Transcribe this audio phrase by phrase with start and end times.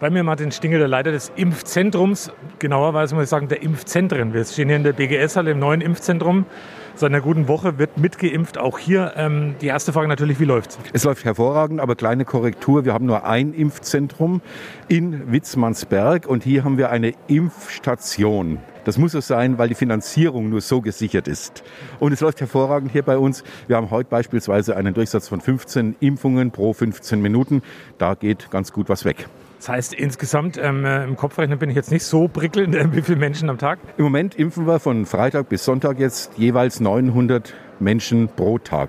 [0.00, 4.32] Bei mir Martin Stingel, der Leiter des Impfzentrums, genauerweise muss ich sagen der Impfzentren.
[4.32, 6.46] Wir stehen hier in der BGS-Halle im neuen Impfzentrum.
[6.94, 9.12] Seit einer guten Woche wird mitgeimpft, auch hier.
[9.16, 10.78] Ähm, die erste Frage natürlich, wie läuft's?
[10.94, 12.86] Es läuft hervorragend, aber kleine Korrektur.
[12.86, 14.40] Wir haben nur ein Impfzentrum
[14.88, 18.56] in Witzmannsberg und hier haben wir eine Impfstation.
[18.84, 21.62] Das muss so sein, weil die Finanzierung nur so gesichert ist.
[21.98, 23.44] Und es läuft hervorragend hier bei uns.
[23.66, 27.60] Wir haben heute beispielsweise einen Durchsatz von 15 Impfungen pro 15 Minuten.
[27.98, 29.28] Da geht ganz gut was weg.
[29.60, 33.02] Das heißt, insgesamt ähm, äh, im Kopfrechnen bin ich jetzt nicht so prickelnd, äh, wie
[33.02, 33.78] viele Menschen am Tag?
[33.98, 38.88] Im Moment impfen wir von Freitag bis Sonntag jetzt jeweils 900 Menschen pro Tag.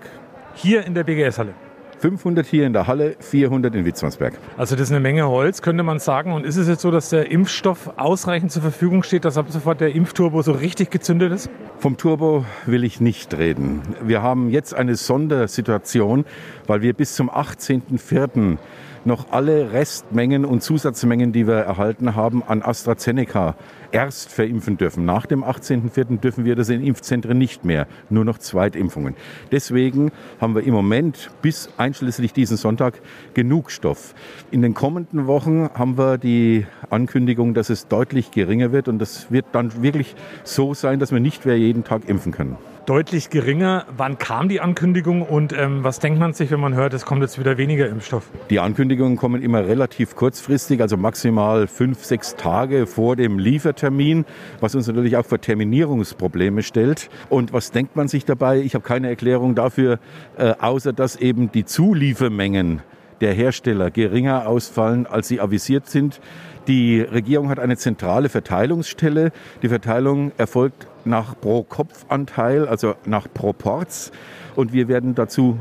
[0.53, 1.55] Hier in der BGS-Halle?
[1.99, 4.33] 500 hier in der Halle, 400 in Witzmannsberg.
[4.57, 6.31] Also das ist eine Menge Holz, könnte man sagen.
[6.31, 9.81] Und ist es jetzt so, dass der Impfstoff ausreichend zur Verfügung steht, dass ab sofort
[9.81, 11.49] der Impfturbo so richtig gezündet ist?
[11.79, 13.81] Vom Turbo will ich nicht reden.
[14.01, 16.23] Wir haben jetzt eine Sondersituation,
[16.65, 18.57] weil wir bis zum 18.04
[19.05, 23.55] noch alle Restmengen und Zusatzmengen, die wir erhalten haben, an AstraZeneca
[23.91, 25.05] erst verimpfen dürfen.
[25.05, 26.19] Nach dem 18.04.
[26.19, 29.15] dürfen wir das in Impfzentren nicht mehr, nur noch Zweitimpfungen.
[29.51, 33.01] Deswegen haben wir im Moment bis einschließlich diesen Sonntag
[33.33, 34.13] genug Stoff.
[34.51, 39.31] In den kommenden Wochen haben wir die Ankündigung, dass es deutlich geringer wird und das
[39.31, 42.57] wird dann wirklich so sein, dass wir nicht mehr jeden Tag impfen können
[42.91, 43.85] deutlich geringer.
[43.95, 47.21] Wann kam die Ankündigung und ähm, was denkt man sich, wenn man hört, es kommt
[47.21, 48.29] jetzt wieder weniger Impfstoff?
[48.49, 54.25] Die Ankündigungen kommen immer relativ kurzfristig, also maximal fünf, sechs Tage vor dem Liefertermin,
[54.59, 57.09] was uns natürlich auch vor Terminierungsprobleme stellt.
[57.29, 58.59] Und was denkt man sich dabei?
[58.59, 59.97] Ich habe keine Erklärung dafür,
[60.37, 62.81] äh, außer dass eben die Zuliefermengen
[63.21, 66.19] der Hersteller geringer ausfallen, als sie avisiert sind.
[66.67, 69.31] Die Regierung hat eine zentrale Verteilungsstelle.
[69.61, 74.11] Die Verteilung erfolgt nach Pro-Kopf-Anteil, also nach Proports.
[74.55, 75.57] Und wir werden dazu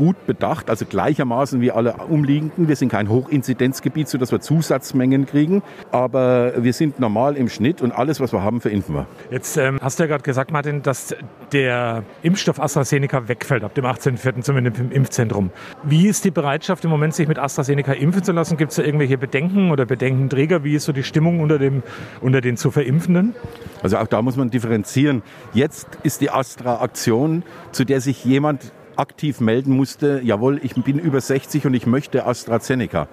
[0.00, 2.68] gut bedacht, also gleichermaßen wie alle umliegenden.
[2.68, 7.92] Wir sind kein Hochinzidenzgebiet, sodass wir Zusatzmengen kriegen, aber wir sind normal im Schnitt und
[7.92, 9.06] alles, was wir haben, verimpfen wir.
[9.30, 11.14] Jetzt ähm, hast du ja gerade gesagt, Martin, dass
[11.52, 14.40] der Impfstoff AstraZeneca wegfällt ab dem 18.04.
[14.40, 15.50] zumindest im Impfzentrum.
[15.82, 18.56] Wie ist die Bereitschaft im Moment, sich mit AstraZeneca impfen zu lassen?
[18.56, 20.64] Gibt es da irgendwelche Bedenken oder Bedenkenträger?
[20.64, 21.82] Wie ist so die Stimmung unter, dem,
[22.22, 23.34] unter den zu Verimpfenden?
[23.82, 25.22] Also auch da muss man differenzieren.
[25.52, 27.42] Jetzt ist die Astra-Aktion,
[27.72, 32.26] zu der sich jemand aktiv melden musste, jawohl, ich bin über 60 und ich möchte
[32.26, 33.08] AstraZeneca.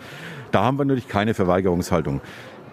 [0.52, 2.22] Da haben wir natürlich keine Verweigerungshaltung.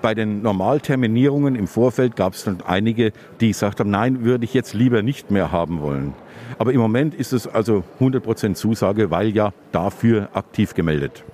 [0.02, 4.52] Bei den Normalterminierungen im Vorfeld gab es dann einige, die gesagt haben, nein, würde ich
[4.52, 6.12] jetzt lieber nicht mehr haben wollen.
[6.58, 11.24] Aber im Moment ist es also 100% Zusage, weil ja dafür aktiv gemeldet.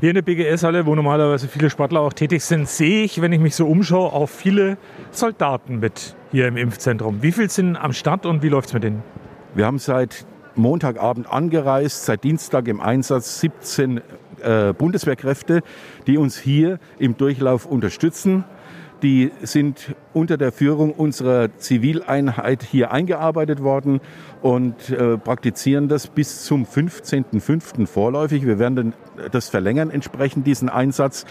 [0.00, 3.40] Hier in der BGS-Halle, wo normalerweise viele Sportler auch tätig sind, sehe ich, wenn ich
[3.40, 4.76] mich so umschaue, auch viele
[5.10, 7.22] Soldaten mit hier im Impfzentrum.
[7.22, 9.02] Wie viele sind am Start und wie läuft es mit denen?
[9.54, 10.26] Wir haben seit
[10.58, 14.00] Montagabend angereist, seit Dienstag im Einsatz 17
[14.40, 15.62] äh, Bundeswehrkräfte,
[16.06, 18.44] die uns hier im Durchlauf unterstützen.
[19.02, 24.00] Die sind unter der Führung unserer Zivileinheit hier eingearbeitet worden
[24.42, 27.86] und äh, praktizieren das bis zum 15.05.
[27.86, 28.44] vorläufig.
[28.44, 28.94] Wir werden
[29.30, 31.26] das verlängern entsprechend, diesen Einsatz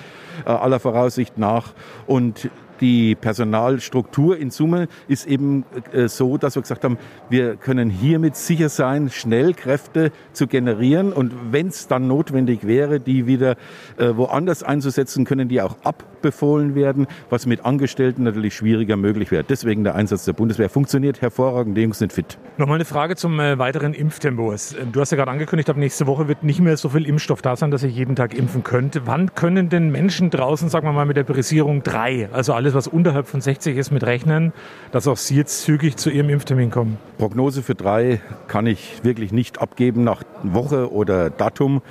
[0.45, 1.73] äh, aller Voraussicht nach.
[2.05, 2.49] Und
[2.81, 6.97] die Personalstruktur in Summe ist eben äh, so, dass wir gesagt haben,
[7.29, 12.99] wir können hiermit sicher sein, schnell Kräfte zu generieren und wenn es dann notwendig wäre,
[12.99, 13.55] die wieder
[13.97, 19.43] äh, woanders einzusetzen, können die auch abbefohlen werden, was mit Angestellten natürlich schwieriger möglich wäre.
[19.43, 22.37] Deswegen der Einsatz der Bundeswehr funktioniert hervorragend, die Jungs sind fit.
[22.57, 24.53] Nochmal eine Frage zum äh, weiteren Impftempo.
[24.91, 27.55] Du hast ja gerade angekündigt, ab nächste Woche wird nicht mehr so viel Impfstoff da
[27.55, 29.01] sein, dass ich jeden Tag impfen könnte.
[29.05, 32.87] Wann können denn Menschen draußen, sagen wir mal, mit der Brisierung 3, also alles, was
[32.89, 34.51] unterhalb von 60 ist, mit rechnen,
[34.91, 36.97] dass auch Sie jetzt zügig zu Ihrem Impftermin kommen?
[37.17, 38.19] Prognose für drei
[38.49, 41.81] kann ich wirklich nicht abgeben nach Woche oder Datum.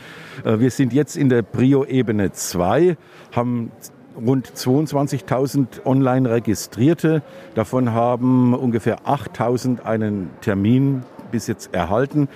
[0.44, 2.98] Äh, wir sind jetzt in der Prio-Ebene 2,
[3.34, 3.70] haben
[4.18, 7.22] rund 22.000 Online-Registrierte.
[7.54, 12.28] Davon haben ungefähr 8.000 einen Termin bis jetzt erhalten.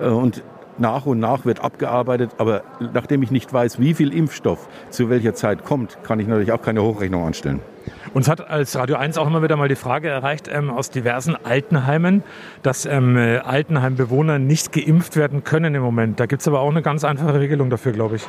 [0.00, 0.42] Äh, und
[0.78, 2.32] nach und nach wird abgearbeitet.
[2.38, 2.62] Aber
[2.92, 6.62] nachdem ich nicht weiß, wie viel Impfstoff zu welcher Zeit kommt, kann ich natürlich auch
[6.62, 7.60] keine Hochrechnung anstellen.
[8.14, 11.36] Uns hat als Radio 1 auch immer wieder mal die Frage erreicht ähm, aus diversen
[11.44, 12.22] Altenheimen,
[12.62, 16.20] dass ähm, Altenheimbewohner nicht geimpft werden können im Moment.
[16.20, 18.26] Da gibt es aber auch eine ganz einfache Regelung dafür, glaube ich.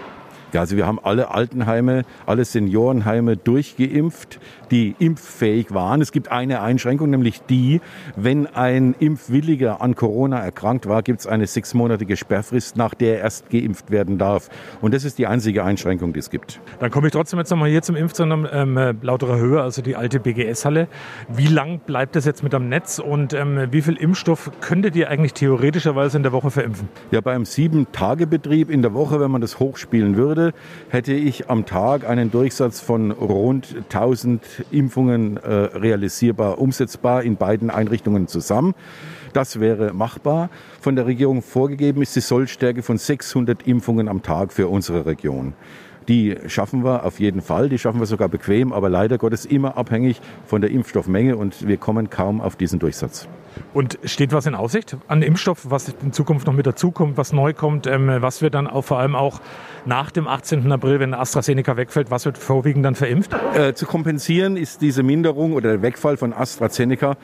[0.53, 4.39] Ja, also wir haben alle Altenheime, alle Seniorenheime durchgeimpft,
[4.71, 6.01] die impffähig waren.
[6.01, 7.81] Es gibt eine Einschränkung, nämlich die,
[8.15, 13.23] wenn ein Impfwilliger an Corona erkrankt war, gibt es eine sechsmonatige Sperrfrist, nach der er
[13.23, 14.49] erst geimpft werden darf.
[14.81, 16.59] Und das ist die einzige Einschränkung, die es gibt.
[16.79, 20.19] Dann komme ich trotzdem jetzt nochmal hier zum Impfzentrum ähm, Lauterer Höhe, also die alte
[20.19, 20.87] BGS-Halle.
[21.29, 25.09] Wie lang bleibt das jetzt mit am Netz und ähm, wie viel Impfstoff könntet ihr
[25.09, 26.87] eigentlich theoretischerweise in der Woche verimpfen?
[27.11, 30.53] Ja, beim Sieben-Tage-Betrieb in der Woche, wenn man das hochspielen würde, würde,
[30.89, 37.69] hätte ich am Tag einen Durchsatz von rund 1000 Impfungen äh, realisierbar, umsetzbar in beiden
[37.69, 38.75] Einrichtungen zusammen.
[39.33, 40.49] Das wäre machbar.
[40.81, 45.53] Von der Regierung vorgegeben ist die Sollstärke von 600 Impfungen am Tag für unsere Region.
[46.07, 49.77] Die schaffen wir auf jeden Fall, die schaffen wir sogar bequem, aber leider Gottes immer
[49.77, 53.27] abhängig von der Impfstoffmenge und wir kommen kaum auf diesen Durchsatz.
[53.73, 57.53] Und steht was in Aussicht an Impfstoff, was in Zukunft noch mit dazukommt, was neu
[57.53, 59.39] kommt, ähm, was wir dann auch vor allem auch
[59.85, 60.71] nach dem 18.
[60.71, 63.35] April, wenn AstraZeneca wegfällt, was wird vorwiegend dann verimpft?
[63.53, 67.17] Äh, zu kompensieren ist diese Minderung oder der Wegfall von AstraZeneca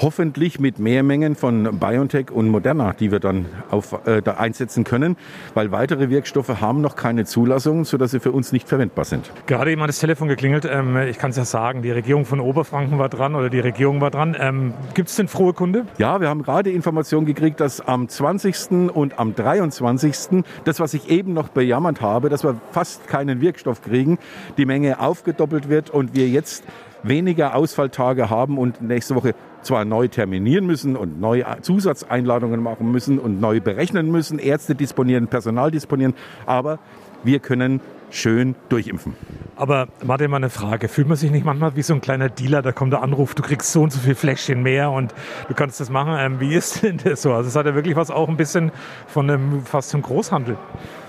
[0.00, 5.16] hoffentlich mit Mehrmengen von BioNTech und Moderna, die wir dann auf, äh, da einsetzen können,
[5.54, 9.30] weil weitere Wirkstoffe haben noch keine Zulassung, sodass sie für uns nicht verwendbar sind.
[9.46, 10.66] Gerade jemand das Telefon geklingelt.
[10.70, 14.00] Ähm, ich kann es ja sagen, die Regierung von Oberfranken war dran oder die Regierung
[14.00, 14.36] war dran.
[14.38, 15.86] Ähm, Gibt es denn frohe Kunde?
[15.98, 18.90] Ja, wir haben gerade Informationen gekriegt, dass am 20.
[18.94, 20.44] und am 23.
[20.64, 24.18] das, was ich eben noch bejammert habe, dass wir fast keinen Wirkstoff kriegen,
[24.56, 26.64] die Menge aufgedoppelt wird und wir jetzt
[27.02, 33.18] weniger Ausfalltage haben und nächste Woche zwar neu terminieren müssen und neue Zusatzeinladungen machen müssen
[33.18, 36.14] und neu berechnen müssen, Ärzte disponieren, Personal disponieren,
[36.46, 36.78] aber
[37.24, 39.14] wir können schön durchimpfen.
[39.56, 40.88] Aber Martin, mal eine Frage.
[40.88, 43.42] Fühlt man sich nicht manchmal wie so ein kleiner Dealer, da kommt der Anruf, du
[43.42, 45.12] kriegst so und so viel Fläschchen mehr und
[45.48, 46.14] du kannst das machen.
[46.18, 47.32] Ähm, wie ist denn das so?
[47.32, 48.70] Also es hat ja wirklich was auch ein bisschen
[49.08, 50.56] von einem fast zum Großhandel.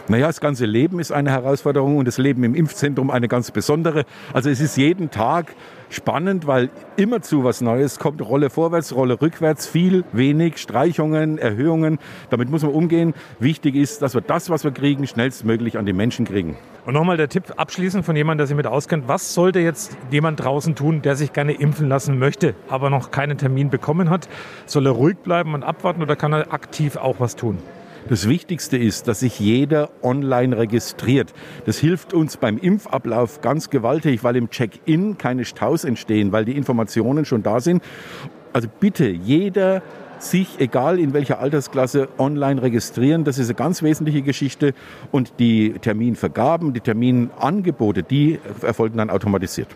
[0.09, 4.05] Naja, das ganze Leben ist eine Herausforderung und das Leben im Impfzentrum eine ganz besondere.
[4.33, 5.53] Also es ist jeden Tag
[5.91, 8.19] spannend, weil immerzu was Neues kommt.
[8.27, 11.99] Rolle vorwärts, Rolle rückwärts, viel, wenig, Streichungen, Erhöhungen.
[12.31, 13.13] Damit muss man umgehen.
[13.37, 16.57] Wichtig ist, dass wir das, was wir kriegen, schnellstmöglich an die Menschen kriegen.
[16.87, 19.07] Und nochmal der Tipp abschließend von jemandem, der sich mit auskennt.
[19.07, 23.37] Was sollte jetzt jemand draußen tun, der sich gerne impfen lassen möchte, aber noch keinen
[23.37, 24.27] Termin bekommen hat?
[24.65, 27.59] Soll er ruhig bleiben und abwarten oder kann er aktiv auch was tun?
[28.09, 31.31] Das Wichtigste ist, dass sich jeder online registriert.
[31.65, 36.57] Das hilft uns beim Impfablauf ganz gewaltig, weil im Check-in keine Staus entstehen, weil die
[36.57, 37.83] Informationen schon da sind.
[38.51, 39.83] Also bitte, jeder
[40.17, 43.25] sich, egal in welcher Altersklasse, online registrieren.
[43.25, 44.73] Das ist eine ganz wesentliche Geschichte.
[45.11, 49.69] Und die Terminvergaben, die Terminangebote, die erfolgen dann automatisiert.